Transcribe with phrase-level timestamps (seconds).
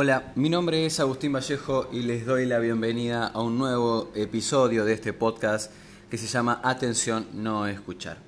[0.00, 4.84] Hola, mi nombre es Agustín Vallejo y les doy la bienvenida a un nuevo episodio
[4.84, 5.72] de este podcast
[6.08, 8.18] que se llama Atención, no escuchar.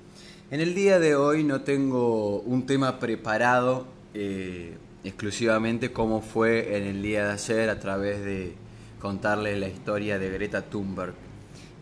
[0.49, 6.87] En el día de hoy no tengo un tema preparado eh, exclusivamente como fue en
[6.87, 8.53] el día de ayer a través de
[8.99, 11.13] contarles la historia de Greta Thunberg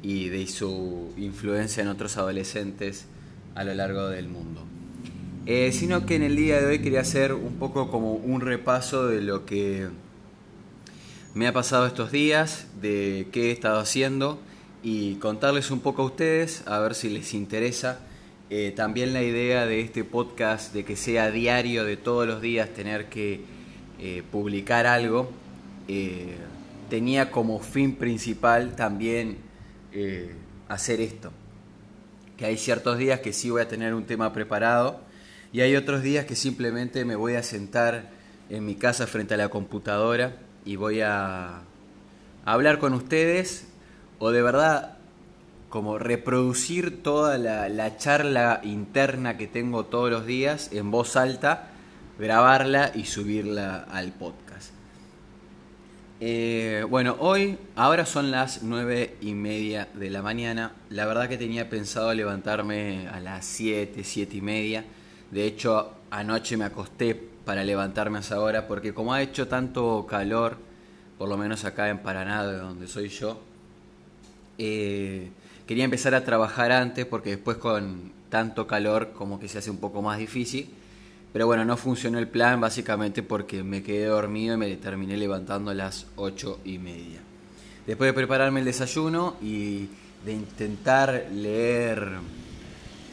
[0.03, 3.07] y de su influencia en otros adolescentes
[3.55, 4.61] a lo largo del mundo.
[5.51, 9.07] Eh, sino que en el día de hoy quería hacer un poco como un repaso
[9.07, 9.87] de lo que
[11.33, 14.39] me ha pasado estos días, de qué he estado haciendo
[14.83, 17.97] y contarles un poco a ustedes, a ver si les interesa.
[18.51, 22.69] Eh, también la idea de este podcast de que sea diario, de todos los días
[22.69, 23.41] tener que
[23.99, 25.31] eh, publicar algo,
[26.91, 29.37] tenía como fin principal también
[30.67, 31.31] hacer esto.
[32.37, 35.08] Que hay ciertos días que sí voy a tener un tema preparado
[35.51, 38.09] y hay otros días que simplemente me voy a sentar
[38.49, 40.35] en mi casa frente a la computadora
[40.65, 41.61] y voy a,
[42.45, 43.67] hablar con ustedes
[44.17, 44.97] o de verdad
[45.69, 51.67] como reproducir toda la, charla interna que tengo todos los días en voz alta,
[52.17, 54.71] grabarla y subirla al podcast.
[56.21, 60.73] Eh, bueno, hoy, ahora son las nueve y media de la mañana.
[60.89, 64.83] La verdad que tenía pensado levantarme a las siete, siete y media
[65.31, 70.05] de hecho, anoche me acosté para levantarme a esa hora porque como ha hecho tanto
[70.07, 70.57] calor,
[71.17, 73.39] por lo menos acá en Paraná, de donde soy yo,
[74.57, 75.29] eh,
[75.67, 79.77] quería empezar a trabajar antes porque después con tanto calor como que se hace un
[79.77, 80.69] poco más difícil.
[81.31, 85.69] Pero bueno, no funcionó el plan básicamente porque me quedé dormido y me terminé levantando
[85.69, 87.19] a las ocho y media.
[87.85, 89.89] Después de prepararme el desayuno y
[90.25, 92.17] de intentar leer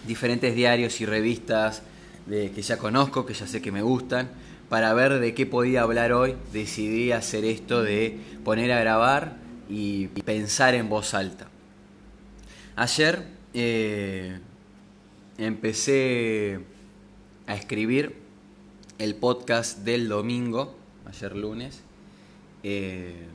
[0.06, 1.82] diferentes diarios y revistas
[2.26, 4.30] de, que ya conozco, que ya sé que me gustan,
[4.68, 9.36] para ver de qué podía hablar hoy, decidí hacer esto de poner a grabar
[9.68, 11.48] y pensar en voz alta.
[12.74, 14.38] Ayer eh,
[15.38, 16.60] empecé
[17.46, 18.16] a escribir
[18.98, 20.76] el podcast del domingo,
[21.06, 21.80] ayer lunes.
[22.62, 23.26] Eh,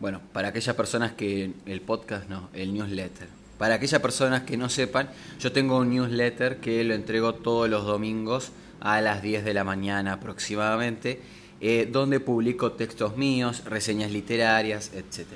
[0.00, 3.37] bueno, para aquellas personas que el podcast no, el newsletter.
[3.58, 5.10] Para aquellas personas que no sepan,
[5.40, 9.64] yo tengo un newsletter que lo entrego todos los domingos a las 10 de la
[9.64, 11.20] mañana aproximadamente,
[11.60, 15.26] eh, donde publico textos míos, reseñas literarias, etc.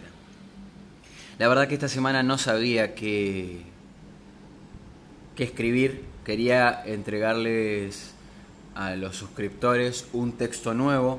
[1.41, 3.63] La verdad que esta semana no sabía qué,
[5.35, 8.13] qué escribir, quería entregarles
[8.77, 11.19] a los suscriptores un texto nuevo,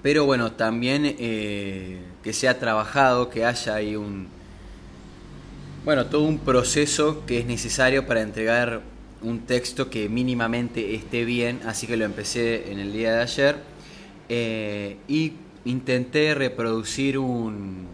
[0.00, 4.28] pero bueno, también eh, que sea trabajado, que haya ahí un,
[5.88, 8.82] bueno, todo un proceso que es necesario para entregar
[9.22, 13.56] un texto que mínimamente esté bien, así que lo empecé en el día de ayer
[14.28, 15.32] eh, y
[15.64, 17.86] intenté reproducir un,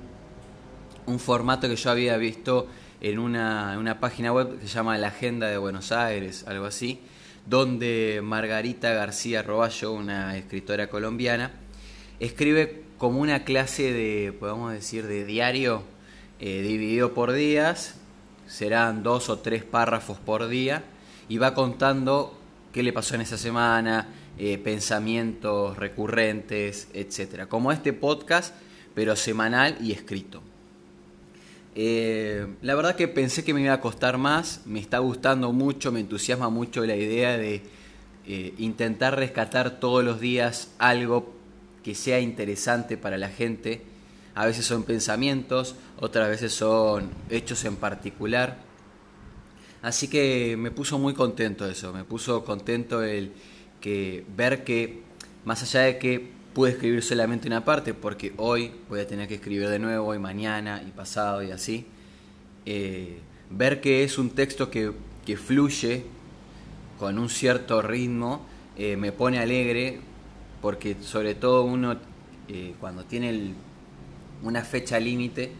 [1.06, 2.66] un formato que yo había visto
[3.00, 6.99] en una, una página web que se llama La Agenda de Buenos Aires, algo así,
[7.47, 11.53] donde Margarita García Roballo, una escritora colombiana,
[12.19, 15.94] escribe como una clase de, podemos decir, de diario
[16.41, 17.95] eh, dividido por días,
[18.47, 20.83] serán dos o tres párrafos por día,
[21.28, 22.37] y va contando
[22.72, 27.47] qué le pasó en esa semana, eh, pensamientos recurrentes, etcétera.
[27.47, 28.55] Como este podcast,
[28.95, 30.43] pero semanal y escrito.
[31.77, 35.93] Eh, la verdad que pensé que me iba a costar más, me está gustando mucho,
[35.93, 37.62] me entusiasma mucho la idea de
[38.59, 41.33] intentar rescatar todos los días algo
[41.83, 43.83] que sea interesante para la gente
[44.34, 48.59] a veces son pensamientos, otras veces son hechos en particular.
[49.83, 53.33] Así que me puso muy contento eso, me puso contento el
[53.81, 55.03] que ver que
[55.45, 59.34] más allá de que pude escribir solamente una parte, porque hoy voy a tener que
[59.34, 61.84] escribir de nuevo, y mañana, y pasado, y así,
[62.65, 63.19] eh,
[63.51, 64.93] ver que es un texto que,
[65.37, 66.05] fluye
[66.99, 68.47] con un cierto ritmo,
[68.77, 70.01] eh, me pone alegre,
[70.63, 71.97] porque sobre todo uno
[72.48, 73.54] eh, cuando tiene el
[74.42, 75.53] una fecha límite,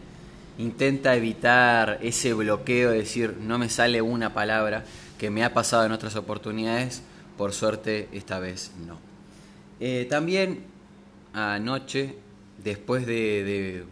[0.57, 4.85] intenta evitar ese bloqueo de decir no me sale una palabra
[5.17, 7.01] que me ha pasado en otras oportunidades,
[7.37, 8.97] por suerte esta vez no.
[9.79, 10.63] Eh, también
[11.33, 12.15] anoche,
[12.63, 13.83] después de,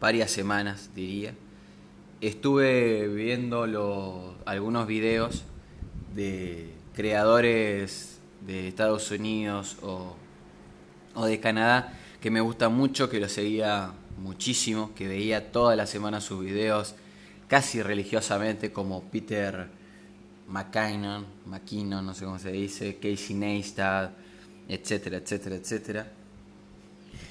[0.00, 1.34] varias semanas diría,
[2.20, 5.44] estuve viendo algunos videos
[6.14, 10.16] de creadores de Estados Unidos o,
[11.14, 13.92] o de Canadá que me gustan mucho, que lo seguía
[14.22, 16.94] muchísimo, que veía toda la semana sus videos
[17.48, 19.68] casi religiosamente, como Peter
[20.48, 24.12] McKinnon, McKinnon, no sé cómo se dice, Casey Neistat,
[24.68, 26.12] etcétera, etcétera, etcétera.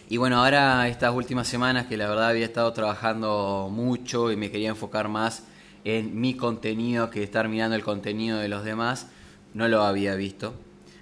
[0.09, 4.51] Y bueno, ahora estas últimas semanas que la verdad había estado trabajando mucho y me
[4.51, 5.43] quería enfocar más
[5.85, 9.07] en mi contenido que estar mirando el contenido de los demás,
[9.53, 10.53] no lo había visto.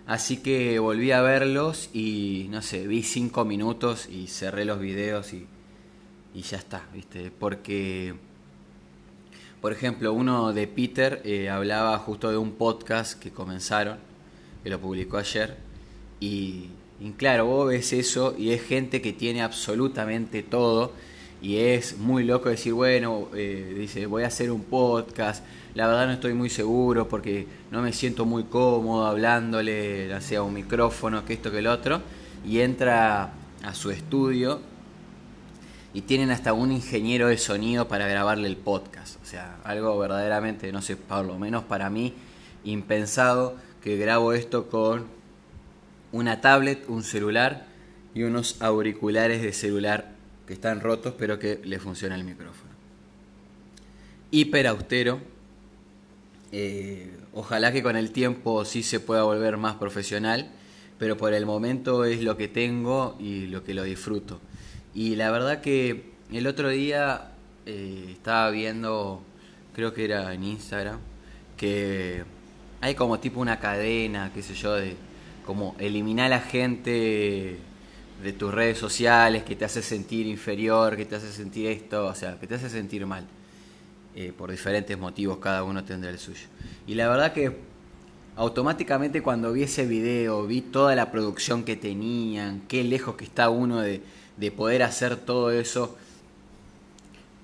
[0.06, 5.33] Así que volví a verlos y no sé, vi cinco minutos y cerré los videos
[5.33, 5.47] y,
[6.33, 7.31] y ya está, ¿viste?
[7.31, 8.13] Porque,
[9.61, 13.97] por ejemplo, uno de Peter eh, hablaba justo de un podcast que comenzaron,
[14.63, 15.57] que lo publicó ayer,
[16.19, 16.69] y,
[17.17, 20.91] claro, vos ves eso y es gente que tiene absolutamente todo
[21.41, 26.07] y es muy loco decir, bueno, eh, dice, voy a hacer un podcast, la verdad
[26.07, 31.33] no estoy muy seguro porque no me siento muy cómodo hablándole, sea un micrófono, que
[31.33, 32.01] esto, que el otro,
[32.45, 33.31] y entra
[33.63, 34.59] a su estudio
[35.94, 40.71] y tienen hasta un ingeniero de sonido para grabarle el podcast, o sea, algo verdaderamente,
[40.71, 42.13] no sé, por lo menos para mí,
[42.63, 45.07] impensado que grabo esto con
[46.12, 47.65] una tablet, un celular
[48.13, 50.12] y unos auriculares de celular
[50.47, 52.71] que están rotos pero que le funciona el micrófono.
[54.31, 55.19] Hiper austero.
[56.51, 60.50] Eh, ojalá que con el tiempo sí se pueda volver más profesional,
[60.97, 64.41] pero por el momento es lo que tengo y lo que lo disfruto.
[65.00, 67.31] Y la verdad que el otro día
[67.66, 69.24] eh, estaba viendo,
[69.74, 71.00] creo que era en Instagram,
[71.56, 72.25] que
[72.81, 74.98] hay como tipo una cadena, qué sé yo, de
[75.46, 77.60] como eliminar a la gente
[78.22, 82.13] de tus redes sociales que te hace sentir inferior, que te hace sentir esto, o
[82.13, 83.25] sea, que te hace sentir mal.
[84.16, 86.48] Eh, por diferentes motivos, cada uno tendrá el suyo.
[86.88, 87.56] Y la verdad que
[88.36, 93.50] automáticamente cuando vi ese video, vi toda la producción que tenían, qué lejos que está
[93.50, 94.01] uno de,
[94.39, 95.97] de poder hacer todo eso.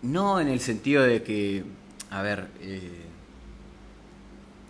[0.02, 1.64] No en el sentido de que,
[2.10, 3.02] a ver, eh,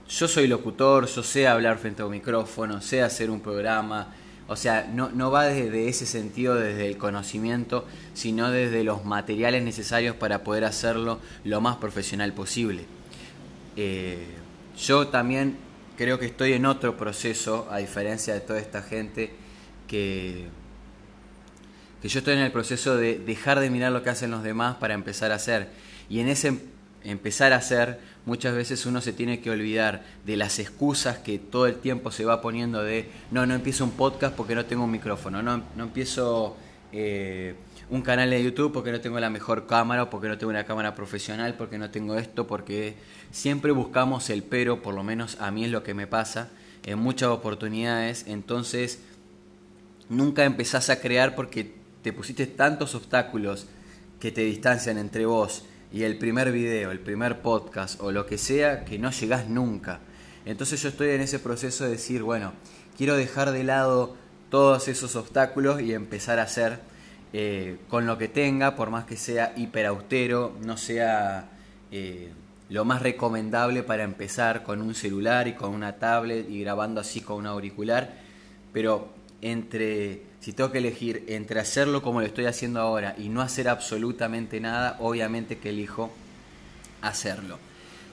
[0.09, 4.13] yo soy locutor, yo sé hablar frente a un micrófono, sé hacer un programa,
[4.47, 9.63] o sea, no, no va desde ese sentido, desde el conocimiento, sino desde los materiales
[9.63, 12.85] necesarios para poder hacerlo lo más profesional posible.
[13.75, 14.27] Eh,
[14.77, 15.57] yo también
[15.97, 19.31] creo que estoy en otro proceso, a diferencia de toda esta gente,
[19.87, 20.47] que,
[22.05, 24.75] que yo estoy en el proceso de dejar de mirar lo que hacen los demás
[24.75, 25.69] para empezar a hacer.
[26.07, 26.59] Y en ese
[27.03, 31.65] empezar a hacer, muchas veces uno se tiene que olvidar de las excusas que todo
[31.65, 34.91] el tiempo se va poniendo de, no, no empiezo un podcast porque no tengo un
[34.91, 36.55] micrófono, no, no empiezo
[36.91, 37.55] eh,
[37.89, 40.93] un canal de YouTube porque no tengo la mejor cámara, porque no tengo una cámara
[40.93, 42.93] profesional, porque no tengo esto, porque
[43.31, 46.51] siempre buscamos el pero, por lo menos a mí es lo que me pasa
[46.83, 48.99] en muchas oportunidades, entonces
[50.07, 53.65] nunca empezás a crear porque te pusiste tantos obstáculos
[54.19, 58.37] que te distancian entre vos y el primer video, el primer podcast o lo que
[58.37, 60.01] sea, que no llegás nunca.
[60.45, 62.53] Entonces yo estoy en ese proceso de decir, bueno,
[62.95, 64.15] quiero dejar de lado
[64.51, 66.77] todos esos obstáculos y empezar a hacer
[67.33, 71.49] eh, con lo que tenga, por más que sea hiper austero, no sea
[71.89, 72.29] eh,
[72.69, 77.21] lo más recomendable para empezar con un celular y con una tablet y grabando así
[77.21, 78.13] con un auricular,
[78.71, 83.41] pero entre si tengo que elegir entre hacerlo como lo estoy haciendo ahora y no
[83.41, 86.11] hacer absolutamente nada, obviamente que elijo
[87.01, 87.59] hacerlo.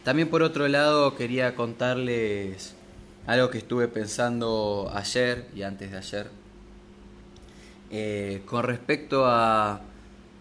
[0.05, 2.75] También por otro lado quería contarles
[3.27, 6.31] algo que estuve pensando ayer y antes de ayer
[7.91, 9.81] eh, con respecto a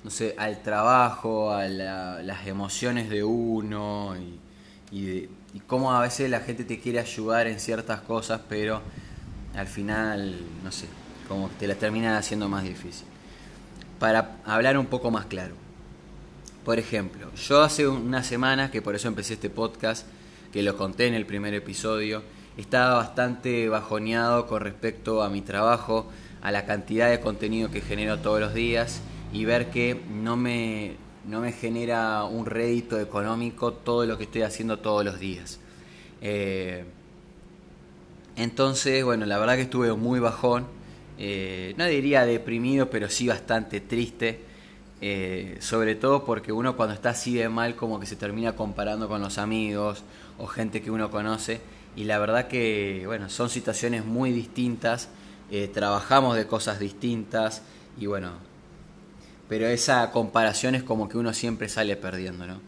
[0.04, 4.16] no sé al trabajo a las emociones de uno
[4.92, 5.30] y,
[5.68, 8.82] cómo a veces la gente te quiere ayudar en ciertas cosas pero
[9.56, 10.88] al final no sé
[11.32, 13.08] como te la terminan haciendo más difícil.
[14.00, 15.56] Para hablar un poco más claro.
[16.66, 20.06] Por ejemplo, yo hace una semana, que por eso empecé este podcast,
[20.52, 22.22] que lo conté en el primer episodio,
[22.58, 28.20] estaba bastante bajoneado con respecto a mi trabajo, a la cantidad de contenido que genero
[28.20, 34.06] todos los días y ver que no me, no me genera un rédito económico todo
[34.06, 35.60] lo que estoy haciendo todos los días.
[36.22, 36.84] Eh,
[38.36, 40.66] entonces, bueno, la verdad que estuve muy bajón.
[41.18, 44.40] Eh, no diría deprimido, pero sí bastante triste.
[45.04, 49.08] Eh, sobre todo porque uno cuando está así de mal como que se termina comparando
[49.08, 50.04] con los amigos
[50.38, 51.60] o gente que uno conoce.
[51.96, 55.10] Y la verdad que bueno son situaciones muy distintas.
[55.50, 57.62] Eh, trabajamos de cosas distintas
[58.00, 58.32] y bueno
[59.50, 62.62] pero esa comparación es como que uno siempre sale perdiendo no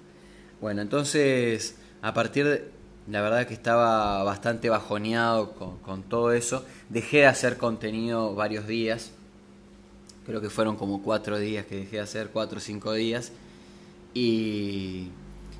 [0.59, 2.71] bueno entonces a partir de,
[3.07, 6.65] la verdad que estaba bastante bajoneado con, todo eso.
[6.89, 9.11] Dejé de hacer contenido varios días.
[10.25, 13.31] Creo que fueron como cuatro días que dejé de hacer, cuatro o cinco días.
[14.13, 15.09] Y,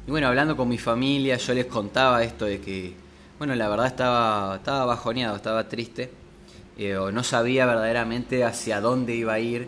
[0.08, 2.94] y, bueno, hablando con mi familia, yo les contaba esto de que,
[3.38, 6.12] bueno, la verdad estaba, estaba bajoneado, estaba triste.
[6.78, 9.68] eh, o no sabía verdaderamente hacia dónde iba a ir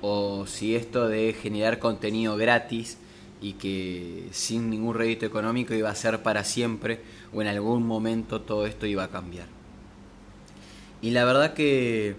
[0.00, 2.98] o si esto de generar contenido gratis
[3.40, 7.00] y que sin ningún rédito económico iba a ser para siempre
[7.32, 9.46] o en algún momento todo esto iba a cambiar.
[11.02, 12.16] Y la verdad que,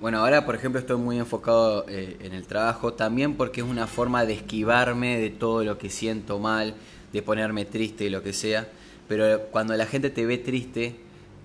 [0.00, 3.86] bueno, ahora por ejemplo estoy muy enfocado eh, en el trabajo también porque es una
[3.86, 6.74] forma de esquivarme de todo lo que siento mal,
[7.12, 8.68] de ponerme triste y lo que sea.
[9.08, 10.94] Pero cuando la gente te ve triste,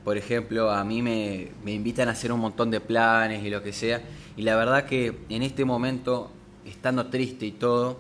[0.04, 3.64] por ejemplo, a mí me, me invitan a hacer un montón de planes y lo
[3.64, 4.04] que sea.
[4.38, 6.30] Y la verdad que en este momento,
[6.66, 8.00] estando triste y todo,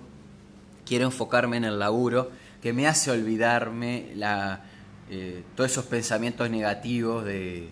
[0.85, 2.31] quiero enfocarme en el laburo,
[2.61, 4.61] que me hace olvidarme la,
[5.09, 7.69] eh, todos esos pensamientos negativos de,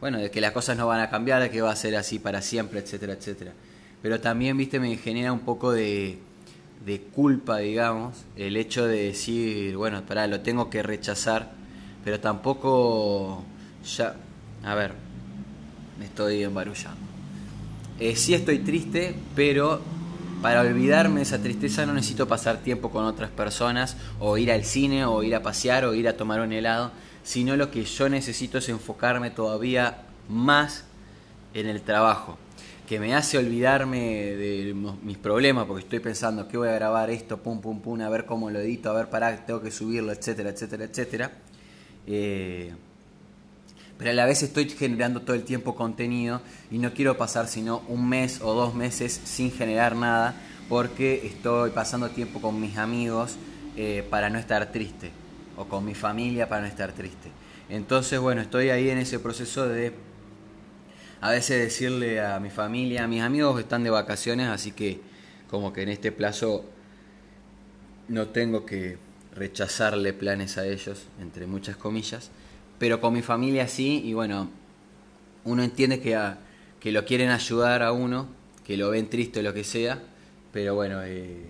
[0.00, 2.18] bueno, de que las cosas no van a cambiar, de que va a ser así
[2.18, 3.52] para siempre, etcétera, etcétera.
[4.02, 6.18] Pero también, viste, me genera un poco de,
[6.84, 11.52] de culpa, digamos, el hecho de decir, bueno, para lo tengo que rechazar,
[12.04, 13.42] pero tampoco
[13.96, 14.14] ya,
[14.62, 14.92] a ver,
[15.98, 17.05] me estoy embarullando.
[17.98, 19.80] Eh, sí estoy triste, pero
[20.42, 24.64] para olvidarme de esa tristeza no necesito pasar tiempo con otras personas, o ir al
[24.64, 26.92] cine, o ir a pasear, o ir a tomar un helado,
[27.24, 30.84] sino lo que yo necesito es enfocarme todavía más
[31.54, 32.38] en el trabajo
[32.86, 37.38] que me hace olvidarme de mis problemas, porque estoy pensando que voy a grabar esto,
[37.38, 40.50] pum, pum, pum, a ver cómo lo edito, a ver, para tengo que subirlo, etcétera,
[40.50, 41.32] etcétera, etcétera.
[42.06, 42.72] Eh,
[43.98, 47.82] pero a la vez estoy generando todo el tiempo contenido y no quiero pasar sino
[47.88, 50.34] un mes o dos meses sin generar nada
[50.68, 53.36] porque estoy pasando tiempo con mis amigos
[53.76, 55.10] eh, para no estar triste
[55.56, 57.30] o con mi familia para no estar triste.
[57.68, 59.92] Entonces, bueno, estoy ahí en ese proceso de
[61.20, 65.00] a veces decirle a mi familia, a mis amigos están de vacaciones, así que
[65.50, 66.64] como que en este plazo
[68.08, 68.98] no tengo que
[69.34, 72.30] rechazarle planes a ellos, entre muchas comillas,
[72.78, 74.48] pero con mi familia sí, y bueno,
[75.44, 76.18] uno entiende que,
[76.80, 78.26] que lo quieren ayudar a uno,
[78.66, 80.02] que lo ven triste o lo que sea,
[80.52, 81.46] pero bueno, eh,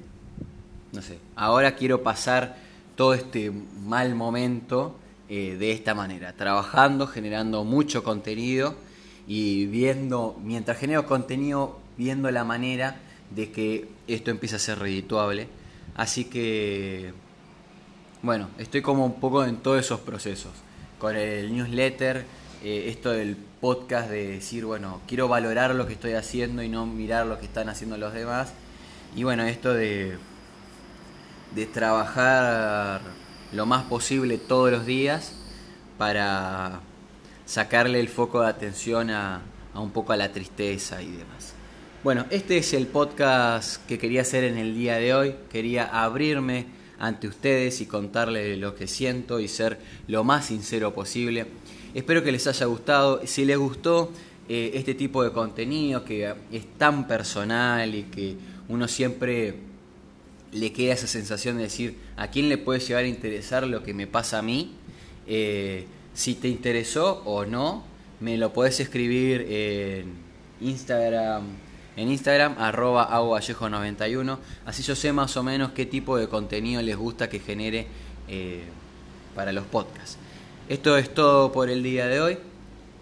[0.92, 2.56] no sé, ahora quiero pasar
[2.94, 4.96] todo este mal momento
[5.28, 8.76] eh, de esta manera, trabajando, generando mucho contenido,
[9.26, 15.48] y viendo, mientras genero contenido, viendo la manera de que esto empiece a ser redituable.
[15.96, 17.12] Así que,
[18.22, 20.52] bueno, estoy como un poco en todos esos procesos.
[20.98, 22.24] Con el newsletter,
[22.62, 26.86] eh, esto del podcast de decir, bueno, quiero valorar lo que estoy haciendo y no
[26.86, 28.52] mirar lo que están haciendo los demás.
[29.14, 30.16] Y bueno, esto de,
[31.54, 33.00] de trabajar
[33.52, 35.32] lo más posible todos los días
[35.98, 36.80] para
[37.46, 39.40] sacarle el foco de atención a,
[39.74, 41.54] un poco a la tristeza y demás.
[42.02, 45.34] Bueno, este es el podcast que quería hacer en el día de hoy.
[45.50, 46.66] Quería abrirme
[46.98, 51.46] ante ustedes y contarles lo que siento y ser lo más sincero posible.
[51.94, 53.20] Espero que les haya gustado.
[53.26, 54.10] Si les gustó
[54.48, 58.36] eh, este tipo de contenido que es tan personal y que
[58.68, 59.54] uno siempre
[60.52, 63.92] le queda esa sensación de decir a quién le puede llegar a interesar lo que
[63.92, 64.72] me pasa a mí,
[65.26, 67.84] eh, si te interesó o no,
[68.20, 70.14] me lo puedes escribir en
[70.60, 71.44] Instagram,
[71.96, 73.08] en Instagram, arroba
[73.70, 77.86] 91 Así yo sé más o menos qué tipo de contenido les gusta que genere
[78.28, 78.64] eh,
[79.34, 80.18] para los podcasts.
[80.68, 82.38] Esto es todo por el día de hoy.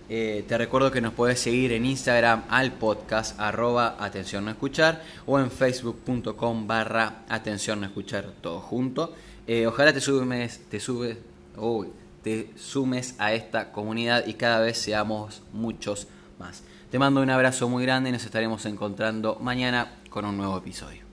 [0.09, 5.03] Eh, te recuerdo que nos puedes seguir en Instagram al podcast arroba atención no escuchar
[5.25, 9.15] o en facebook.com barra atención no escuchar todo junto.
[9.47, 11.17] Eh, ojalá te subes, te subes,
[12.23, 16.07] te sumes a esta comunidad y cada vez seamos muchos
[16.39, 16.63] más.
[16.95, 21.04] Te mando un abrazo muy grande y nos estaremos encontrando mañana con un nuevo episodio.